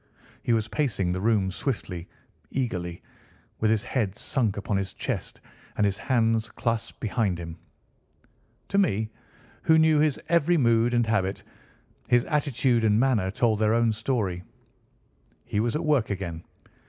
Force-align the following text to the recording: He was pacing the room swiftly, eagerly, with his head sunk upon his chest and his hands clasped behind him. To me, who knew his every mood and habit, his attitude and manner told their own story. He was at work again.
He 0.41 0.51
was 0.51 0.67
pacing 0.67 1.11
the 1.11 1.21
room 1.21 1.51
swiftly, 1.51 2.07
eagerly, 2.49 3.03
with 3.59 3.69
his 3.69 3.83
head 3.83 4.17
sunk 4.17 4.57
upon 4.57 4.75
his 4.77 4.93
chest 4.93 5.41
and 5.77 5.85
his 5.85 5.99
hands 5.99 6.49
clasped 6.49 6.99
behind 6.99 7.37
him. 7.37 7.55
To 8.69 8.79
me, 8.79 9.11
who 9.61 9.77
knew 9.77 9.99
his 9.99 10.19
every 10.27 10.57
mood 10.57 10.95
and 10.95 11.05
habit, 11.05 11.43
his 12.07 12.25
attitude 12.25 12.83
and 12.83 12.99
manner 12.99 13.29
told 13.29 13.59
their 13.59 13.75
own 13.75 13.93
story. 13.93 14.41
He 15.45 15.59
was 15.59 15.75
at 15.75 15.85
work 15.85 16.09
again. 16.09 16.43